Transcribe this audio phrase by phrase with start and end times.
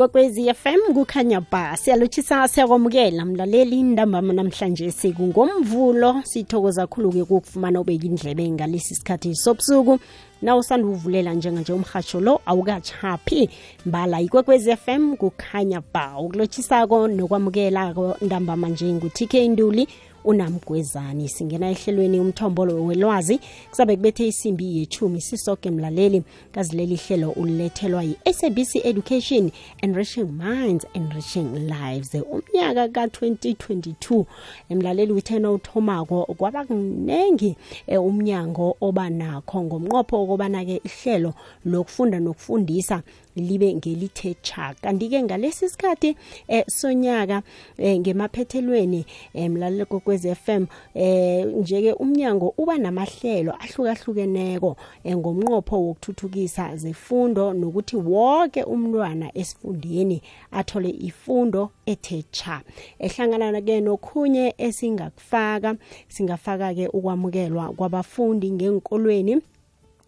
[0.00, 8.50] ikwekwezi FM kukhanya ba siyalotshisa siyakwamukela mlaleli indambama namhlanje sikungomvulo sithokoza khulu-ke kukufumana ubeka indlebe
[8.50, 9.98] ngalesi sikhathi sobusuku.
[10.42, 13.50] Na usanda uvulela njenganje umhasho lo awukachaphi
[13.86, 16.18] mbala ikwekwezi FM kukhanya ba.
[16.18, 19.88] Ukulotshisako nokwamukelako ntambama nje ngu-tk induli
[20.24, 21.28] unamgwezani.
[21.28, 23.40] Singena ehlelweni umthombolo welwazi.
[23.70, 26.22] Kusabe kubethe isimbi yechumi sisoke mlaleli.
[26.52, 29.50] Kazileli hlelo ulethelwa yi-sabc education
[29.82, 32.14] enriching minds enriching lives.
[32.14, 34.24] Umnyaka ka-2022
[34.68, 37.56] emlaleli withena uthomako kwaba kuningi
[37.88, 43.02] umnyango oba nakho ngomnqopho okobana-ke ihlelo lokufunda nokufundisa
[43.36, 46.16] libe ngelithe cha kanti-ke ngalesi sikhathi
[46.48, 47.42] eh, sonyaka
[47.78, 56.76] eh, ngemaphethelweni eh, mlaleli kokwez FM eh njeke umnyango uba namahlelo ahlukahlukeneko eh, ngomnqopho wokuthuthukisa
[56.76, 62.62] zefundo nokuthi wonke umntwana esifundeni athole ifundo ethe cha
[62.98, 65.76] ehlangana ke nokhunye esingakufaka
[66.08, 69.42] singafaka ke ukwamukelwa kwabafundi ngenkolweni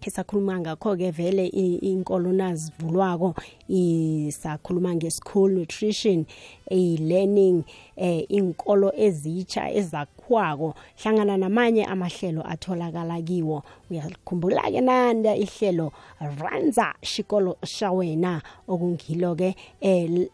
[0.06, 3.34] esakhuluma ngakho-ke vele inkolo nazivulwako
[3.72, 6.24] isakhuluma nge-school nutrition
[6.70, 7.64] e-learning
[7.96, 13.62] eh inkolo ezitsha ezakhwako hlangana namanye amahlelo atholakala kiwo.
[13.90, 15.92] Uyakhumbula-ke nanda ihlelo
[16.40, 19.54] ranza shikolo shawena okungilo-ke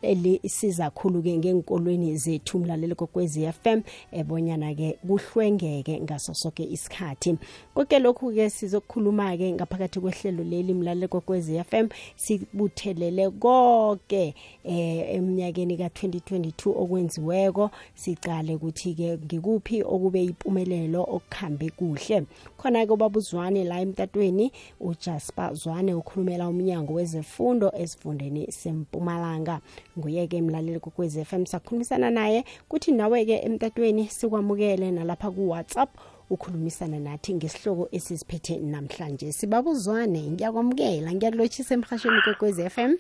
[0.03, 7.39] elisiza khulu-ke ngenkolweni zethu mlaleli kokwezi FM ebonyana-ke kuhlwengeke ngaso soke isikhathi.
[7.75, 14.34] Konke lokhu-ke sizokukhuluma-ke ngaphakathi kwehlelo leli mlaleli kokwezi FM sibuthelele konke
[14.64, 22.26] eh eminyakeni ka-2022 okwenziweko sicale ukuthi-ke ngikuphi okube impumelelo okukhambe kuhle.
[22.58, 29.60] Khona-ke ubabuzwane la emtatweni ujasper zwane ukhulumela umnyango wezefundo esifundeni sempumalanga.
[29.98, 35.91] Nguye-ke mlaleli kokwezi FM sakhulumisana naye kuthi nawe-ke emtatweni sikwamukele nalapha ku-whatsapp
[36.30, 39.32] ukhulumisana nathi ngesihloko esisiphethe namhlanje.
[39.32, 42.92] Sibabuzwane ngiyakwamukela ngiyakulotshisa emhashweni kwekwezi FM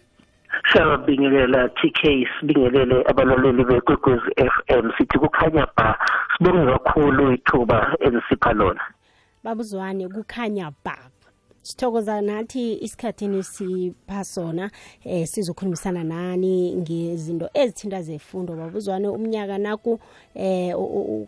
[0.72, 5.98] siyabingelela TK sibingelele abalaleli bekwekwezi FM sithi kukhanya ba
[6.36, 8.82] sibonge kakhulu ithuba elisipha lona.
[9.44, 10.96] Babuzwane kukhanya ba.
[11.62, 14.70] Sithokoza nathi isikhathini sipha sona
[15.04, 18.54] eh sizokhulumisana nani ngezinto ezithinta zefundo.
[18.54, 20.00] Babuzwane umnyaka naku
[20.34, 20.72] eh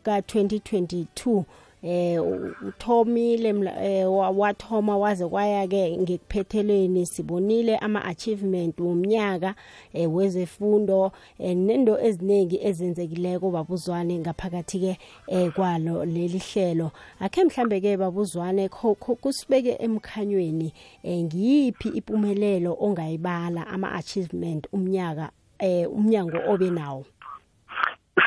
[0.03, 1.45] ka-2022
[1.83, 2.23] eh
[2.69, 3.49] uthomile
[3.83, 9.55] eh, wathoma waze kwaya ke ngekuphethelweni sibonile ama achievement womnyaka
[9.93, 14.99] eh, wezefundo eh, nendo eziningi ezenzekileko babuzwane ngaphakathi ke
[15.51, 16.91] kwalo leli hlelo.
[17.21, 18.69] Akhe mhlambe ke babuzwane
[19.21, 20.73] kusibeke emkhanyweni
[21.07, 25.31] ngiyiphi impumelelo ongayibala ama achievement umnyaka
[25.89, 27.05] umnyango obe nawo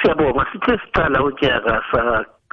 [0.02, 1.84] siyabonga sithe sicala unyaka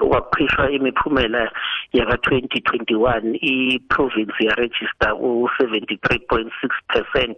[0.00, 1.60] sa wakhishwa imiphumela yaka
[1.92, 7.34] 2021 iprovince yaregister u73.6%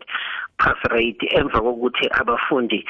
[0.58, 2.84] pass rate emva kokuthi abafundi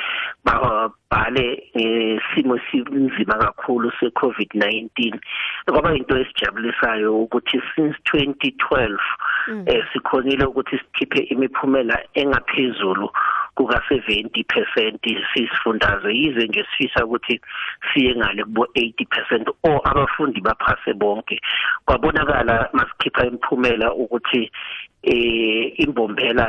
[0.45, 5.19] babhale ngesimo sinzima kakhulu seCovid-19
[5.67, 8.99] kwaba into esijabulisayo ukuthi since 2012
[9.67, 13.11] eh sikhonile ukuthi sikhiphe imiphumela engaphezulu
[13.55, 16.17] kuka 70% sisifundazwe.
[16.17, 17.41] Yize nje sifisa ukuthi
[17.93, 21.41] siye ngale kubo 80% o abafundi baphase bonke.
[21.87, 24.51] Kwabonakala masikhipha imiphumela ukuthi
[25.03, 26.47] eh imbombela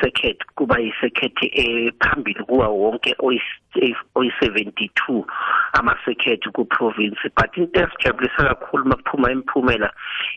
[0.00, 5.24] circuit kuba i-circuit ephambili kuwa wonke oyi-72
[5.72, 9.92] ama circuit ku province but into esijabulisa kakhulu makuphuma imiphumela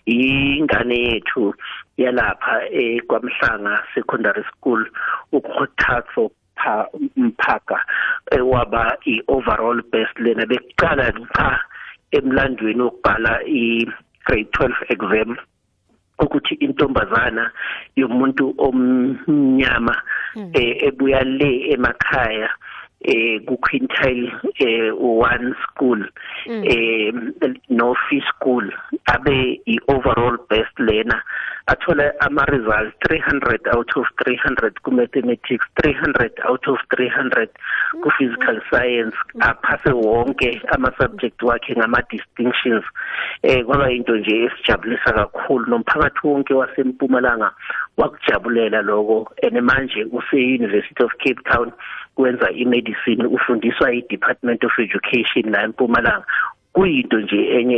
[0.05, 1.55] ingane yethu
[1.97, 4.85] yalapha ekwamhlanga secondary school
[5.31, 6.31] ukhothatho
[7.15, 7.85] mphaka
[8.43, 10.19] waba i-overall best.
[10.19, 11.59] Lena bekuqala cha
[12.11, 15.37] emlandweni wokubhala i-grade 12 exam
[16.19, 17.51] ukuthi intombazana
[17.95, 19.95] yomuntu omnyama
[20.87, 22.49] ebuya le emakhaya
[23.01, 25.99] eh ku quintile eh one school
[26.47, 27.11] eh
[27.69, 28.65] no fee school
[29.07, 31.21] abe i overall best learner.
[31.67, 37.49] Athola ama results 300 out of 300 ku mathematics 300 out of 300
[38.03, 42.85] ku physical science aphase wonke ama subject wakhe ngama distinctions
[43.41, 47.51] eh kwaba into nje esijabulisa kakhulu nomphakathi wonke wasempumalanga.
[47.97, 49.27] Wakujabulela lokho.
[49.43, 51.71] And manje use University of Cape Town
[52.15, 56.25] kwenza imedicine ufundiswa i-Department of Education la eMpumalanga
[56.73, 57.77] kuyinto nje enye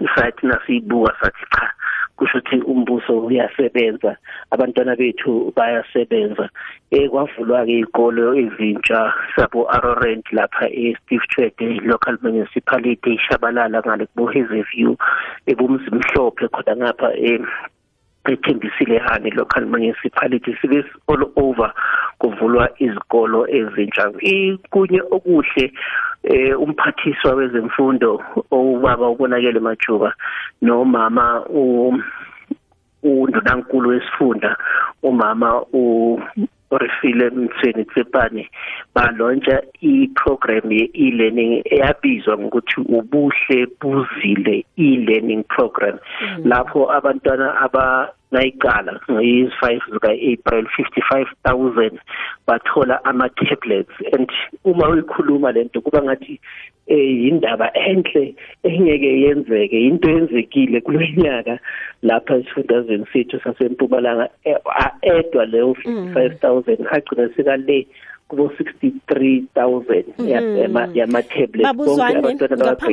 [0.00, 1.72] esathi nasiyibuka sathi cha
[2.16, 4.16] kusho ukuthi umbuso uyasebenza
[4.50, 6.48] abantwana bethu bayasebenza.
[6.90, 14.06] Eh kwavulwa ke izikolo ezintsha sabo Arorent lapha e Steve Tshwede local municipality ishabalala ngale
[14.06, 14.96] kubo Hazyview
[15.46, 17.40] ebumzimhlophe khona ngapha eh
[18.32, 21.72] ethembisile hani local municipality sibe all over
[22.18, 24.12] kuvulwa izikolo ezintsha.
[24.20, 25.72] Ikunye okuhle
[26.22, 30.14] eh umphathiswa wezemfundo obaba ubonakele majuba
[30.62, 31.44] nomama
[33.02, 34.56] undunankulu wesifunda
[35.02, 36.20] umama u
[36.70, 38.48] Refile Mthweni Tsepane
[38.94, 46.42] balontsha iprogram ye-e-learning eyabizwa ngokuthi ubuhle buzile e-learning program mm.
[46.44, 51.98] lapho abantwana aba nayiqala ngiyi-5 zika-April 55000
[52.46, 54.30] bathola ama tablets and
[54.64, 56.40] uma uyikhuluma lento kuba ngathi
[56.86, 59.78] eh, eyindaba enhle engeke yenzeke.
[59.86, 61.58] Into yenzekile kulonyaka
[62.02, 64.58] lapha esifundazweni sethu sasempumalanga eh,
[65.02, 66.14] edwa leyo mm.
[66.14, 67.86] 55000 agcina sekale
[68.28, 71.22] kubo-63 000 yama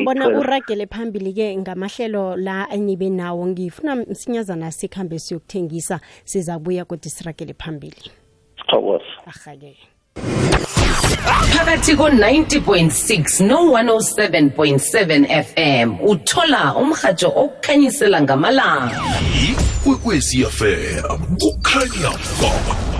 [0.06, 3.48] bona uragele phambili-ke ngamahlelo la enibe nawo.
[3.48, 8.12] Ngifuna msinyazana sikhambe siyokuthengisa siza buya kodwa siragele phambili.
[9.26, 9.78] Ahake
[11.54, 19.02] phakathi ko-90 6 no-107 7 fm uthola umhatsho okukhanyisela ngamalanga.
[19.50, 20.46] Ikwekwezi
[21.40, 22.93] kukhanya baba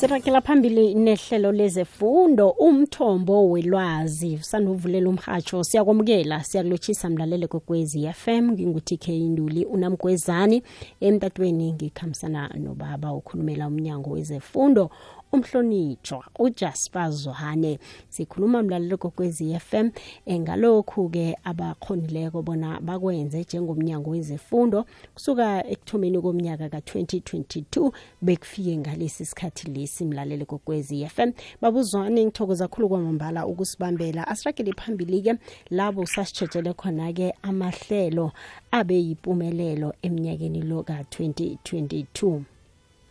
[0.00, 4.38] sirakela phambili nehlelo lezefundo umthombo welwazi.
[4.38, 10.62] Sanovulela umhatsho siyakwamukela siyakulotshisa mlalele kwekwezi FM ngingutk nduli Induli unamgwezani.
[11.00, 14.90] Emtatweni ngikhambisana nobaba ukhulumela umnyango wezefundo
[15.32, 17.78] umhlonitshwa uJasper Zohane.
[18.08, 19.90] Sikhuluma mlalelo kokwezi FM
[20.26, 24.84] engalokhu-ke abakhonileko bona bakwenze njengomnyango wezefundo
[25.14, 27.92] kusuka ekuthomeni komnyaka ka-2022
[28.22, 34.28] bekufike ngalesi sikhathi lesi mlalele kokwezi FM babuzwane ngithokoza kakhulu kwamambala ukusibambela.
[34.28, 35.34] Asiragele phambili-ke
[35.70, 38.32] labo sasitshetshele khona-ke amahlelo
[38.70, 42.40] abe yimpumelelo eminyakeni lo ka-2022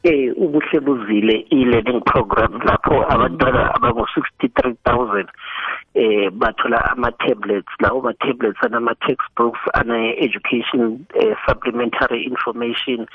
[0.04, 4.08] eh ubuhle buzile e-learning program lapho abantwana abango
[4.40, 5.28] 63000
[5.96, 13.08] eh bathola ama tablets lawo ma tablets anama textbooks ana education eh, supplementary information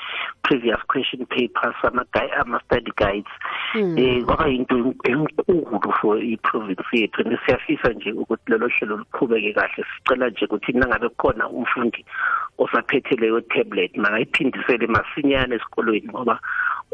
[0.43, 2.05] previous question papers ama
[2.41, 3.33] ama study guides.
[3.73, 3.97] Hmm.
[3.99, 7.23] eh kwaba into enkulu for i province yethu.
[7.23, 9.85] Nesiyafisa nje ukuthi lelo hlelo luqhubeke kahle.
[9.97, 12.05] Sicela nje ukuthi nangabe khona umfundi
[12.59, 16.41] osaphethe leyo tablet mangayiphindisele masinyane esikolweni ngoba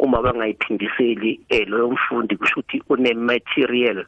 [0.05, 4.05] uma bangayiphindiseli eh loyo mfundi kusho ukuthi une material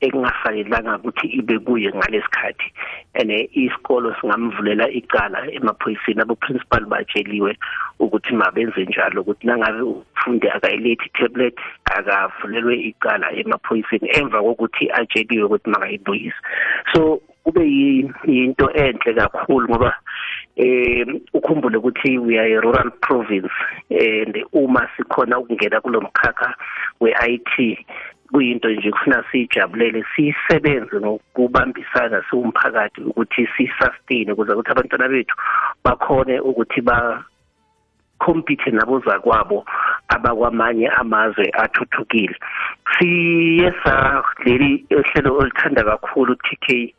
[0.00, 2.68] ekungafanelanga ukuthi ibe kuye ngalesikhathi.
[3.14, 7.56] Ene isikolo singamvulela icala emaphoyiseni abo principal batsheliwe
[7.98, 15.70] ukuthi mabenze njalo ukuthi nangabe umfundi akayilethi tablet akavulelwe icala emaphoyiseni emva kokuthi atsheliwe ukuthi
[15.70, 16.40] makayibuyise.
[16.92, 17.62] So kube
[18.26, 19.94] yinto enhle kakhulu ngoba
[20.56, 23.54] eh ukhumbule ukuthi we are a rural province
[23.90, 26.54] and uma sikhona ukungena kulomkhakha
[27.00, 27.78] we-IT
[28.32, 35.36] kuyinto nje kufuna sijabulele sisebenze ngokubambisana siwumphakathi ukuthi sisustain ukuze ukuthi abantwana bethu
[35.84, 37.24] bakhone ukuthi ba
[38.18, 39.64] compete naboza kwabo
[40.08, 42.36] abakwamanye amazwe athuthukile.
[42.98, 46.94] Siyesa leli hlelo olithanda kakhulu TK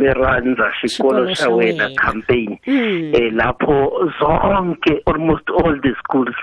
[0.00, 2.58] leranza sikolo shawena campaign.
[2.64, 3.14] Hmm.
[3.14, 6.34] eh lapho zonke almost all the schools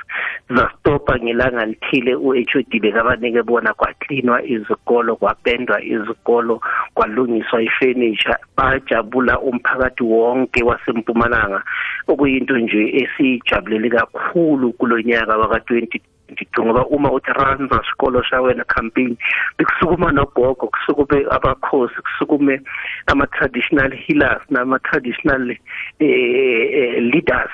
[0.50, 6.62] zastopa ngelanga lithile uHOD bekabanike bona kwacleanwa izikolo kwapendwa izikolo
[6.94, 11.64] kwalungiswa ifurniture bajabula umphakathi wonke wasempumalanga.
[12.08, 19.18] Okuyinto nje esijabulele kakhulu kulonyaka waka 20 ndicinga uba uma uthi ranza sikolo shawena campaign
[19.58, 22.62] bekusukuma nogogo kusukume abakhosi kusukume
[23.08, 25.58] ama-traditional healers nama-traditional
[26.00, 27.52] eh, leaders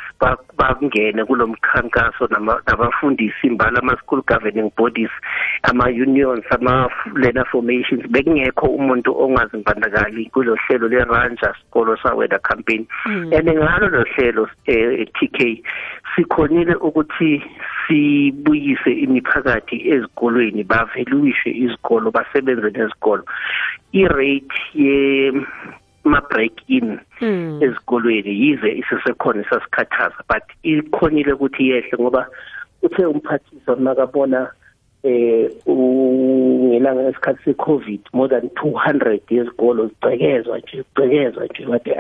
[0.58, 2.28] bangene kulo mkhankaso
[2.68, 5.12] nabafundisi imbala ama-school governing bodies
[5.64, 13.34] ama-unions ama-learner formations bekungekho umuntu ongazimbandakali kulo hlelo le-ranja sikolo shawena campaign mm.
[13.34, 15.64] and ngalo lo hlelo eh, TK
[16.16, 17.44] sikhonile ukuthi
[18.64, 23.24] sibuyise imiphakathi ezikolweni baveluishe izikolo basebenze nezikolo
[23.92, 25.32] i-rate ye
[26.04, 27.60] ma break in hmm.
[27.64, 32.28] ezikolweni yize isesekhona isasikhathaza but ikhonile ukuthi yehle ngoba
[32.82, 34.52] uthe umphathiswa makabona
[35.04, 41.66] eh ungelanga esikhathi secovid more than 200 yezikolo zigcekezwa nje zigcekezwa nje.
[41.66, 41.92] Bathi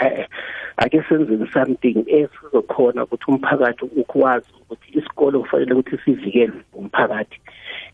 [0.77, 7.39] ake senzeni something esizokhona ukuthi umphakathi ukwazi ukuthi isikolo kufanele ukuthi sivikele umphakathi.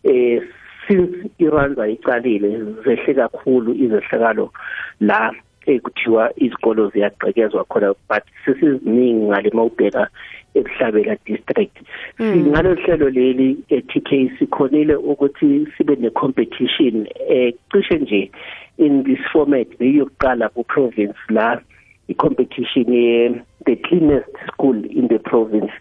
[0.03, 0.41] Eh
[0.87, 2.49] since iranza icalile
[2.83, 4.51] zehle kakhulu izehlakalo
[4.99, 5.33] la.
[5.71, 10.07] Ekuthiwa izikolo ziyagqekezwa khona but sesiziningi ngale mawubheka
[10.55, 11.77] ebuhlabela district.
[12.17, 14.09] Singalo hlelo leli eTK
[14.39, 17.53] sikhonile ukuthi sibe ne competition eh
[17.99, 18.31] nje
[18.77, 21.59] in this format beyokuqala ku province la
[22.07, 25.71] i-competition ye the cleanest school in the province.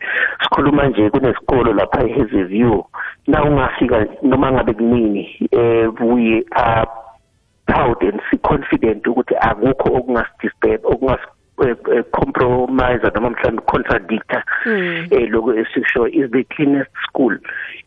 [0.43, 2.83] Sikhuluma nje kunesikolo lapha eHazyview.
[3.27, 6.87] Na ungafika noma ngabe kunini eh we are
[7.69, 11.21] proud and confident ukuthi akukho okungasidisturb okungas
[12.13, 14.43] compromise noma mhlawumbe contradictor
[15.11, 17.37] eh lokho esisho is the cleanest school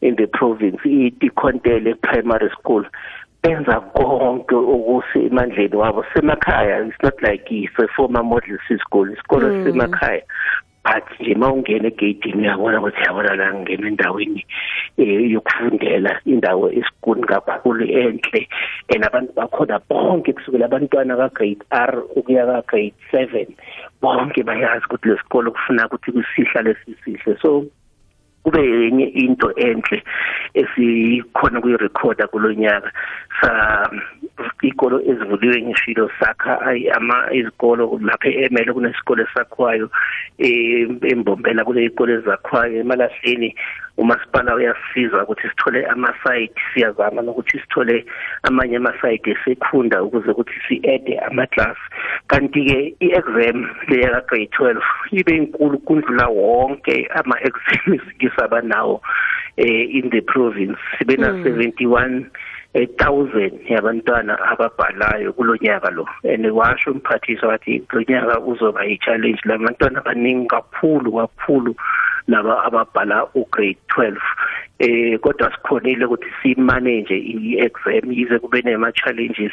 [0.01, 0.79] in the province.
[0.85, 2.85] iDikontele primary school.
[3.43, 6.87] Benza konke okusemandleni wabo semakhaya.
[6.87, 9.07] It's not like it's a former model school.
[9.07, 10.21] Isikolo semakhaya
[10.83, 14.45] but nje mawungena egate uyabona ukuthi yabona la ngena endaweni
[14.97, 18.47] yokufundela indawo esikuni kakhulu enhle.
[18.89, 23.47] And abantu bakhona bonke kusukela abantwana ka grade R ukuya ka grade 7
[24.01, 27.65] bonke bayazi ukuthi lesikolo kufuna ukuthi kusihla lesisihle so
[28.43, 30.03] kube yenye into enhle
[30.53, 32.91] esikhona kuyirecorda kulonyaka
[33.30, 33.30] sa
[34.61, 36.59] ikolo ezivuliwe ngishilo sakha
[36.97, 39.89] ama izikolo lapha eMele kunesikole sakwayo
[41.11, 43.55] embombela kule ikole zakwayo emalahleni
[43.97, 48.05] umasipala uyasiza ukuthi sithole ama site siyazama nokuthi sithole
[48.43, 51.77] amanye ama site esekhunda ukuze ukuthi si-add ama class
[52.27, 54.81] kanti ke i-exam leya grade 12
[55.11, 59.01] ibe inkulu kundlula wonke ama exams kisabanawo
[59.57, 60.79] eh in the province.
[60.97, 62.25] Sibe na 71
[62.73, 66.05] 1000 yabantwana ababhalayo kulonyaka lo.
[66.23, 71.75] And washo umphathisi wathi kulonyaka uzoba i-challenge labantwana abaningi kakhulu kakhulu
[72.27, 74.17] laba ababhala ugrade 12
[74.79, 79.51] eh kodwa sikhonile ukuthi simanage i-exam yize kube nema challenges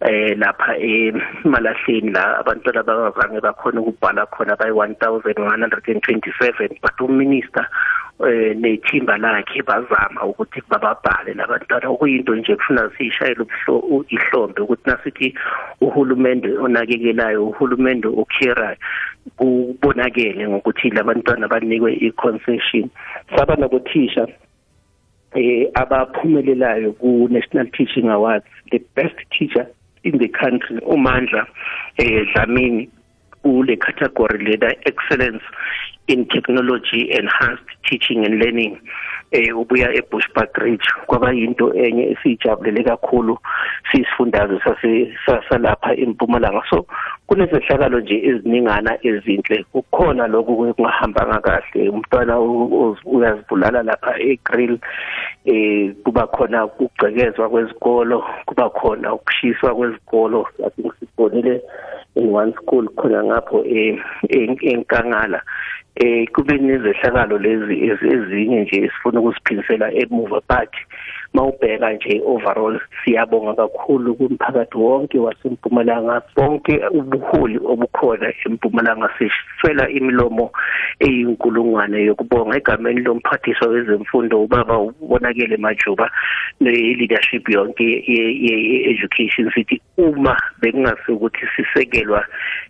[0.00, 7.68] eh lapha emalahleni la abantwana bangazange bakhona ukubhala khona bayi 1127 but uminister
[8.20, 13.46] eh nethimba lakhe bazama ukuthi bababhale labantwana okuyinto nje kufuna sishayele
[14.08, 15.34] ihlombe ukuthi nasithi
[15.80, 18.76] uhulumende onakekelayo uhulumende okherayo
[19.36, 22.90] kubonakele ngokuthi labantwana banikwe i-concession.
[23.36, 24.28] Saba nokuthisha
[25.34, 29.66] eh abaphumelelayo ku National Teaching Awards the best teacher
[30.04, 31.46] in the country uMandla
[31.98, 32.88] eh Dlamini
[33.42, 35.42] kule category lena excellence
[36.08, 38.80] in technology enhanced teaching and learning.
[39.32, 43.38] Eh ubuya eBushbuck Ridge kwaba yinto enye esijabulele kakhulu
[43.90, 44.60] sisifundazwe
[45.26, 46.62] sasalapha eMpumalanga.
[46.70, 46.86] So
[47.26, 49.64] kunezehlakalo nje eziningana ezinhle.
[49.72, 51.88] Kukhona lokho kungahambanga kahle.
[51.88, 52.40] Umntwana
[53.04, 54.78] uyazibulala lapha eGrill
[55.44, 60.48] eh kuba khona ukugcekezwa kwezikolo kuba khona ukushiswa kwezikolo.
[60.66, 61.62] Athi ngisibonile
[62.16, 65.38] in one school khona ngapho enkangala.
[65.38, 65.42] eh
[66.34, 67.74] kube nezehlakalo lezi
[68.12, 70.72] ezinye nje esifuna ukusiphindisela emuva but
[71.34, 76.22] mawubheka nje overall siyabonga kakhulu kumphakathi wonke wasempumalanga.
[76.36, 80.52] Bonke ubuholi obukhona empumalanga siswela imilomo
[81.00, 86.10] eyinkulungwane yokubonga egameni lomphathiswa wezemfundo ubaba ubonakele majuba
[86.60, 92.24] ne-leadership yonke ye-education sithi uma bekungase ukuthi sisekelwa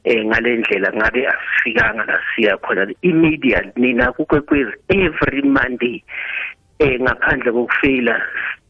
[0.05, 6.03] um ngale ndlela ngabe asifikanga la siya khona imedia nina kukwekwezi every monday
[6.83, 8.15] eh ngaphandle kokufeyila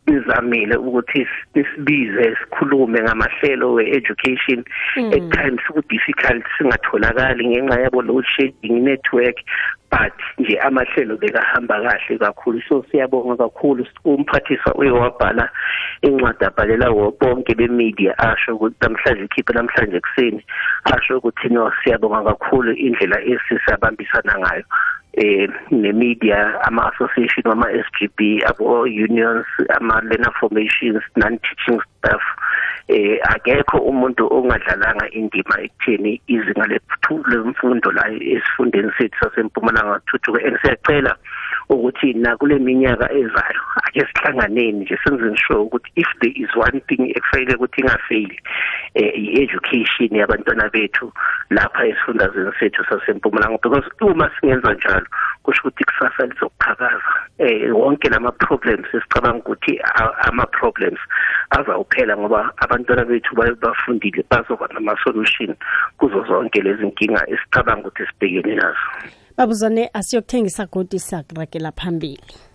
[0.06, 4.64] sizamile ukuthi sisibize sikhulume ngamahlelo we-education.
[4.96, 9.36] At times ku difficult singatholakali ngenxa yabo load shedding network
[9.90, 12.60] but nje amahlelo bekahamba kahle kakhulu.
[12.68, 13.86] So siyabonga kakhulu.
[14.04, 15.48] Umphathisa uyewabhala
[16.02, 16.90] incwadi abhalela
[17.20, 20.44] bonke bemedia asho ukuthi namhlanje ikhiphe namhlanje kuseni
[20.84, 24.64] asho ukuthi no siyabonga kakhulu indlela esisabambisana ngayo.
[25.14, 32.22] Eh nemedia ama association ama SGB abo unions ama learner formations non teaching staff
[32.88, 36.66] eh akekho umuntu ongadlalanga indima ekutheni izinga
[37.28, 40.44] lemfundo la esifundeni sethu sasempumalanga thuthuke.
[40.46, 41.16] And siyacela
[41.68, 46.80] ukuthi na kule minyaka ezayo ake sihlanganeni nje senzeni sure ukuthi if there is one
[46.88, 48.40] thing ekufanele ukuthi ingafaili
[48.94, 51.12] eh i-education yabantwana bethu
[51.50, 53.58] lapha esifundazweni sethu sasempumalanga.
[53.62, 55.06] Because uma singenza njalo
[55.42, 59.80] kusho ukuthi kusasa lizokuqhakaza eh wonke lama problems esicabanga ukuthi
[60.28, 61.00] ama problems
[61.50, 65.54] azawuphela ngoba abantwana bethu bafundile bazoba nama solution
[65.98, 68.86] kuzo zonke lezi inkinga esicabanga ukuthi sibhekene nazo.
[69.36, 72.51] Babuzane asiyokuthengisa godi sakuragela phambili.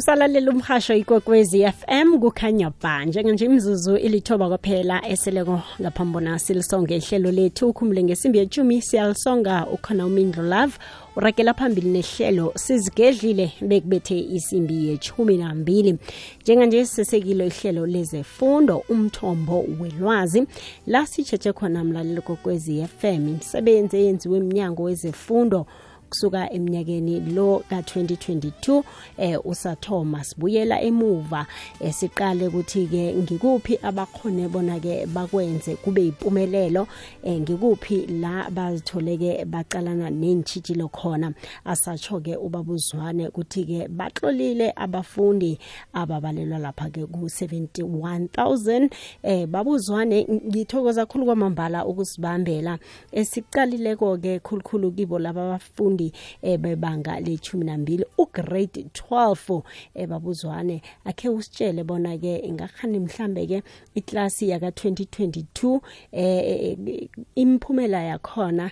[0.00, 3.04] Usalalela umhasho ikwekwezi FM kukhanya ba.
[3.04, 7.68] Njenganje imzuzu ilithoba kwaphela eseleko ngaphambona silisonge ihlelo lethu.
[7.68, 10.72] Ukhumule ngesimbi yetshumi siyalisonga ukhona umindlo love.
[11.16, 15.98] Urakela phambili nehlelo sizigedlile bekubethe isimbi yechumi nambili.
[16.42, 20.46] Njenganje sisekilo ihlelo lezefundo umthombo welwazi.
[20.86, 25.66] La sitshetshe khona mlalelo kokwezi FM imisebenzi eyenziwe emnyango wezefundo
[26.10, 28.82] kusuka eminyakeni lo ka-2022
[29.18, 31.46] eh usathoma sibuyela emuva
[31.80, 36.86] eh, siqale ukuthi ke ngikuphi abakhone bona ke bakwenze kube impumelelo
[37.22, 41.32] eh, ngikuphi la bazitholeke baqalana nentshitshilo khona.
[41.64, 45.58] Asatsho ke ubabuzwane ukuthi ke baxolile abafundi
[45.92, 48.90] ababalelwa lapha ke ku 71000
[49.22, 52.78] eh babuzwane ngithokoza kakhulu kwamambala ukusibambela.
[53.12, 59.62] Esiqalileko ke khulukhulu kibo laba abafundi abafundi eh, bebanga lechumi nambili ugrade 12
[59.94, 60.82] ebabuzwane.
[61.04, 63.62] Akhe usitshele bona ke ngakhani mhlambe ke
[63.94, 65.80] iklasi yaka 2022
[66.12, 66.76] eh
[67.34, 68.70] imphumela yakhona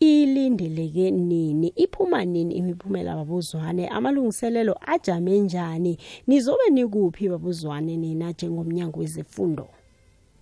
[0.00, 1.72] ilindeleke nini?
[1.76, 3.88] Iphuma nini imiphumela babuzwane?
[3.88, 5.98] Amalungiselelo ajame njani?
[6.26, 9.68] Nizobe nikuphi babuzwane nina njengomnyango wezifundo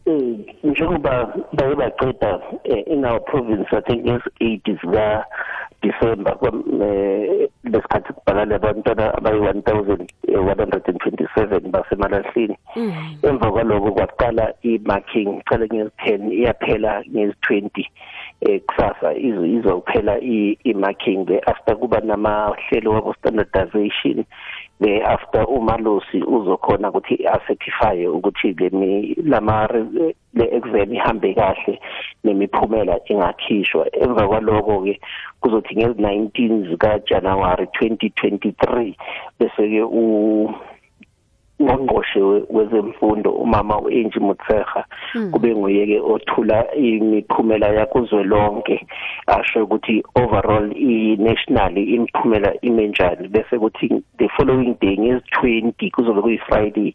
[0.09, 5.26] eh njengoba baye baqeda eh, in our province i think is 8 zika
[5.88, 6.37] December
[7.64, 12.57] lesikhathi kubhalale abantwana abayi 1127 basemalahleni.
[13.23, 17.85] Emva kwaloko kwaqala i-marking qale ngezi-10 iyaphela ngezi-20
[18.40, 19.14] eh kusasa
[19.57, 20.14] izophela
[20.64, 21.26] i-marking.
[21.47, 24.25] After kuba namahlelo wabo standardization
[24.80, 29.66] the after umalosi uzokhona ukuthi acertify ukuthi lemi lama
[30.35, 31.80] le exam ihambe kahle
[32.24, 33.87] nemiphumela ingakhishwa.
[33.92, 35.00] Emva kwaloko ke
[35.40, 38.94] kuzothi ngezi-19 zika January 2023
[39.38, 40.55] bese ke u
[41.62, 45.31] ngongqoshe wezemfundo umama uEnji Mutsecha hmm.
[45.31, 48.87] kube nguye ke othula imiphumela yakuzwe lonke
[49.27, 56.38] asho ukuthi overall i national imiphumela imenjani bese kuthi the following day ngezi20 kuzobe kuyi
[56.38, 56.94] Friday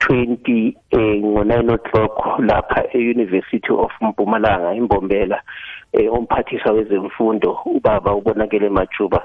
[0.00, 5.42] 20 eh ngo9 o'clock lapha eUniversity of Mpumalanga imbombela
[5.94, 9.20] eh umphathiswa wezemfundo ubaba ubonakele majuba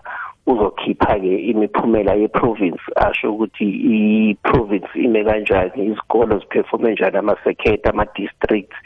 [0.47, 3.65] uzokhipha ke imiphumela yeprovince asho ukuthi
[4.29, 8.77] iprovince ime kanjani izikolo ziperforme njani ama-secret ama-districts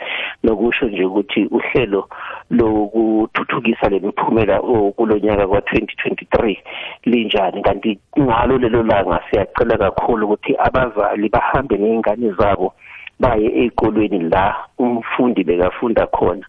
[0.43, 2.09] nokusho nje ukuthi uhlelo
[2.49, 4.59] lokuthuthukisa le miphumela
[4.95, 6.57] kulonyaka kwa-2023
[7.05, 7.61] linjani.
[7.61, 12.73] Kanti ngalo lelo langa siyacela kakhulu ukuthi abazali bahambe ney'ngane zabo
[13.19, 16.45] baye ey'kolweni la umfundi bekafunda khona.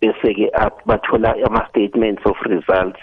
[0.00, 0.50] Bese-ke
[0.86, 3.00] bathola ama-statements of results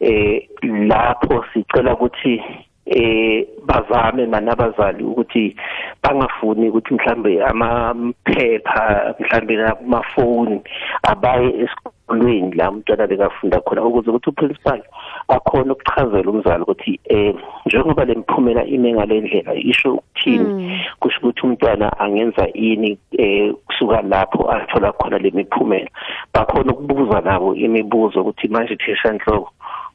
[0.00, 2.42] eh lapho sicela ukuthi
[2.86, 5.56] eh bazame manabazali ukuthi
[6.02, 10.60] bangafuni ukuthi mhlambe amaphepha mhlambe amafoni
[11.02, 11.68] abaye
[12.06, 14.82] esikolweni la umntwana bekafunda khona ukuze ukuthi uprincipal
[15.28, 17.34] akhona ukuchazela umzali ukuthi eh
[17.66, 20.44] njengoba lemphumela ime ngalendlela isho ukuthini?
[20.44, 20.80] Mm.
[21.00, 25.90] kusho ukuthi umntwana angenza ini eh kusuka lapho athola khona lemiphumela
[26.34, 29.50] bakhona ukubuza nabo imibuzo ukuthi manje thisha inhloko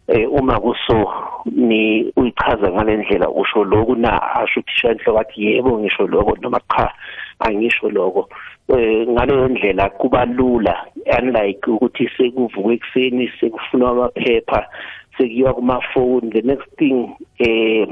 [0.07, 1.13] eh uma kuso
[1.45, 4.35] ni uyichaza ngalendlela usho lokhu na?
[4.35, 6.91] Asho uthisha enhloko athi yebo ngisho lokho noma cha.
[7.41, 8.29] Angisho lokho.
[8.69, 10.85] Eh ngaleyo ndlela kuba lula
[11.19, 14.67] unlike ukuthi sekuvukwe ekseni sekufunwa amaphepha
[15.17, 17.87] sekuyiwa kuma phone the next thing eh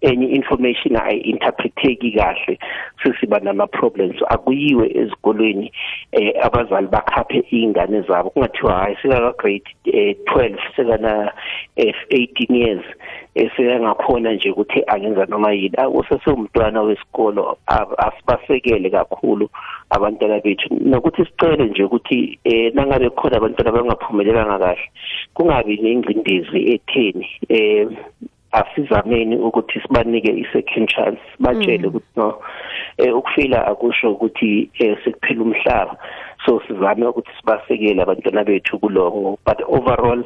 [0.00, 2.58] enye information ayinterpreteki kahle
[3.02, 5.72] sesiba nama problems akuyiwe ezikolweni
[6.12, 8.30] eh abazali bakhaphe izingane zabo.
[8.30, 11.32] Kungathiwa hayi sika grade 12 eh, sekana
[11.76, 12.84] 18 years
[13.34, 15.76] eseyangakhona nje ukuthi angenza noma yini.
[15.92, 17.58] Usesumntwana wesikolo
[17.98, 19.50] asibasekele kakhulu
[19.90, 20.74] abantwana bethu.
[20.80, 24.90] Nokuthi sicele nje ukuthi eh nangabe khona abantwana abangaphumelelanga kahle
[25.34, 27.88] kungabi nengcindezi etheni eh
[28.52, 31.88] asizameni ukuthi sibanike i-second chance batshele mm.
[31.88, 32.38] ukuthi no.
[32.98, 35.96] Eh ukufila akusho ukuthi eh sekuphela umhlaba
[36.46, 40.24] so sizame ukuthi sibasekele abantwana bethu kuloko but overall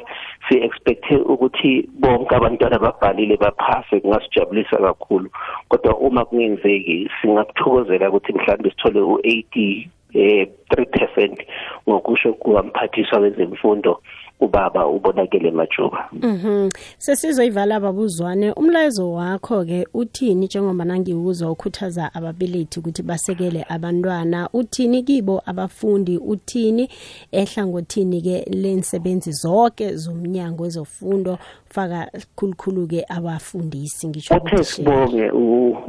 [0.49, 5.31] si expect ukuthi bonke abantwana babhalile baphase kungasijabulisa kakhulu.
[5.69, 11.47] Kodwa uma kungenzeki singakuthokozela ukuthi mhlawumbe sithole u80 eh 3%
[11.89, 14.01] ngokusho kuwamphathiswa wezemfundo.
[14.43, 16.09] Ubaba ubonakele majuba.
[16.13, 16.69] Mhm.
[16.99, 24.49] Sesizoyivala babuzwane umlayezo wakho ke uthini njengoba nangiwuzwa ukhuthaza ababelethi ukuthi basekele abantwana?
[24.53, 26.19] Uthini kibo abafundi?
[26.19, 26.89] Uthini
[27.33, 31.39] ehlangothini ke lensebenzi zonke zomnyango wezofundo
[31.73, 35.31] faka khulukhulu ke abafundisi ngisho uthe sibonge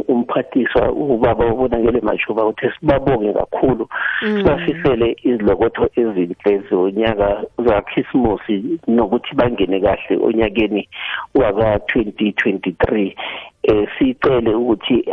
[0.08, 3.88] umphathiswa ubaba ubonakele majuba uthe sibabonge kakhulu.
[4.20, 10.90] Sibafisele izilokotho ezinhle zonyaka zakhisimusi nokuthi bangene kahle onyakeni
[11.36, 13.16] waka 2023
[13.64, 15.06] eh sicele ukuthi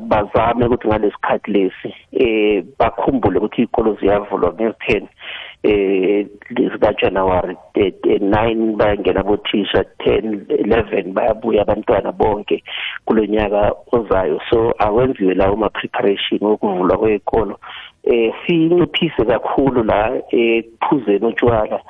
[0.00, 5.06] bazame ukuthi ngalesikhathi lesi eh bakhumbule ukuthi izikolo ziyavulwa ngezi10
[5.62, 12.62] eh lezika January 9 bayangena bothisha 10 11 bayabuya abantwana bonke
[13.04, 14.40] kulonyaka ozayo.
[14.50, 17.58] So awenziwe lawo ma preparation okuvulwa kwezikolo
[18.04, 21.80] eh sinciphise kakhulu la ekuphuzeni utshwala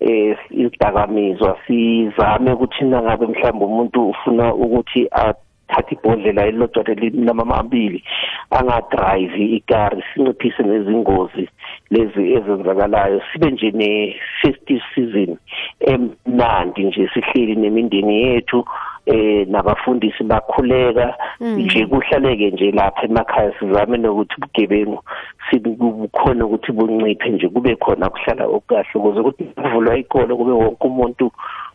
[0.00, 1.58] eh izidakamizwa.
[1.66, 8.04] Sizame ukuthi nangabe mhlawumbe umuntu ufuna ukuthi athathe ibhodlela elilodwa linamamabili
[8.50, 11.48] angadrive ikari sinciphise nezingozi
[11.90, 13.20] lezi ezenzakalayo.
[13.32, 15.36] Sibe nje ne festive season
[15.80, 18.64] emnandi nje sihleli nemindeni yethu
[19.06, 21.14] eh nabafundisi bakhuleka.
[21.40, 25.02] Nje kuhlaleke nje lapha emakhaya sizame nokuthi ubugebengu
[25.50, 31.32] sibukhona ukuthi bunciphe nje kube khona kuhlala okukahle ukuze ukuthi kuvulwa ikolo kube wonke umuntu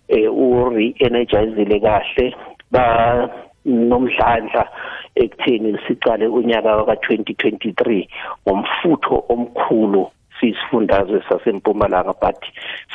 [0.08, 2.36] eh u re-energizile kahle
[2.72, 3.30] ba
[3.66, 4.68] nomdlandla
[5.16, 8.08] ekutheni sicale unyaka waka 2023
[8.48, 12.38] ngomfutho omkhulu sisifundazwe sasempumalanga but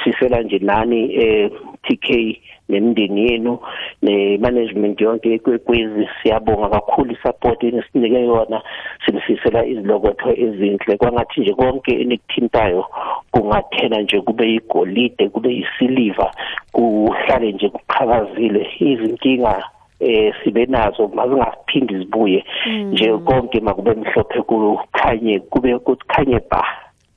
[0.04, 1.50] sisela nje nani eh
[1.82, 3.58] TK nemindeni yenu
[4.02, 6.08] nemanagement yonke ekwekwezi.
[6.22, 8.62] Siyabonga kakhulu isupport enisinike yona
[9.04, 10.96] sinifisela izilokotho ezinhle.
[10.96, 12.84] Kwangathi nje konke enikuthintayo
[13.30, 16.34] kungathena nje kube igolide kube isiliva
[16.72, 18.70] kuhlale nje kuqhakazile.
[18.80, 19.64] Izinkinga
[20.00, 22.44] eh sibe nazo mazingaphindi zibuye
[22.92, 26.64] nje konke makube mhlophe kukhanye kube kukhanye ba.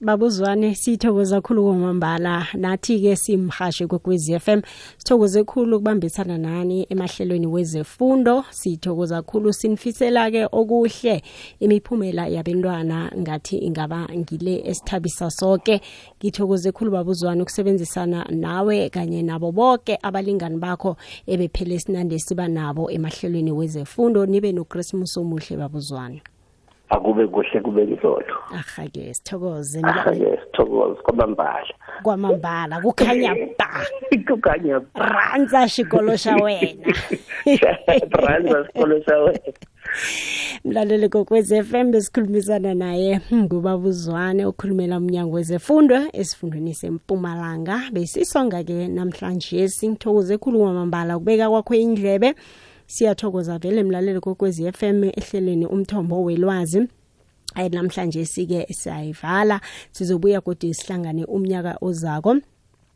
[0.02, 2.48] Babuzwane sithokoza kakhulu kwamambala.
[2.54, 4.62] Nathi ke simhashe kwekwezi FM
[4.98, 8.46] sithokoze kakhulu ukubambisana nani emahlelweni wezefundo.
[8.50, 11.24] Sithokoza kakhulu sinifisela ke okuhle
[11.60, 15.82] imiphumela yabantwana ngathi ingaba ngile esithabisa sonke
[16.20, 20.96] ngithokoze kakhulu babuzwane ukusebenzisana nawe kanye nabo bonke abalingani bakho
[21.28, 24.26] ebephele sinande siba nabo emahlelweni wezefundo.
[24.26, 26.22] Nibe noChristmas omuhle babuzwane.
[26.90, 31.74] Akube kuhle kube ngizolo ahake sithokoze ahake sithokoze kwamambala.
[32.04, 33.86] Kwamambala kukhanya ba.
[34.28, 36.94] Kukhanya ranza xikolo xa wena.
[38.12, 39.54] Ranza sikolo xa wena.
[40.66, 47.82] Mlaleli kokwez FM besikhulumisana naye ngubabuzwane okhulumela umnyango wezefundo esifundweni sempumalanga.
[47.92, 52.36] Besisonga ke namhlanje singithokoze khulu kwamambala kubeka kwakho indlebe
[52.90, 56.88] siyathokoza vele mlaleli kokwezi FM ehlelweni umthombo welwazi.
[57.56, 62.38] Ayi namhlanje sike siyayivala sizobuya kodwa sihlangane umnyaka ozako.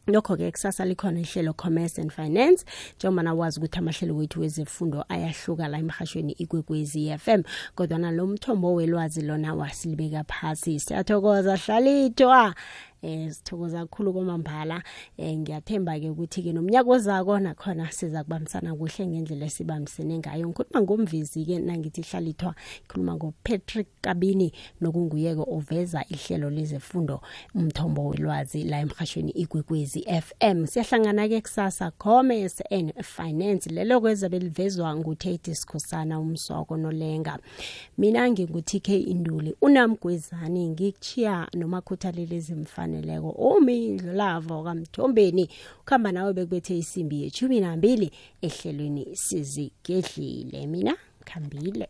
[0.07, 2.65] Lokho ke kusasa likhona ihlelo commerce and finance.
[2.97, 7.43] Njengoba nawazi ukuthi amahlelo wethu wezefundo ayahluka la emhashweni ikwekwezi FM
[7.75, 10.79] kodwa nalo mthombo welwazi lona wasilibeka phasi.
[10.79, 12.55] Siyathokoza hlalithwa
[13.03, 14.83] eh sithokoza kakhulu kwamambala.
[15.17, 20.47] Eh ngiyathemba ke ukuthi ke nomnyaka ozako nakhona siza kubambisana kuhle ngendlela esibambisene ngayo.
[20.47, 27.21] Ngikhuluma ngomvizi ke nangithi hlalithwa ikhuluma ngoPatrick Kabini nokunguyeke oveza ihlelo lezefundo
[27.55, 33.69] umthombo welwazi la emhashweni igwekwezi FM siyahlangana ke kusasa commerce and finance.
[33.69, 37.39] Lelo kweza belivezwa nguTheti Sikhosana umsoko nolenga.
[37.97, 41.81] Mina ngingu-TK Induli unamgwezani ngikuchiya noma
[42.93, 45.49] khuthalele ezimfaneleko umindlo lavo kamthombeni
[45.81, 50.67] ukuhamba nawe bekubethe isimbi yeshumi nambili ehlelweni sizigedlile.
[50.67, 51.89] Mina khambile.